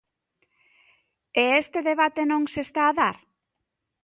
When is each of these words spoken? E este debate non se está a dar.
E 1.41 1.43
este 1.61 1.79
debate 1.89 2.21
non 2.31 2.41
se 2.53 2.59
está 2.67 2.81
a 2.87 2.95
dar. 2.99 3.17